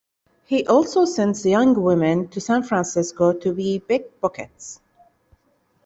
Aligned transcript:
He 0.47 0.65
also 0.65 1.05
sends 1.05 1.45
young 1.45 1.79
women 1.79 2.27
to 2.29 2.41
San 2.41 2.63
Francisco 2.63 3.33
to 3.33 3.53
be 3.53 3.77
pickpockets. 3.79 4.79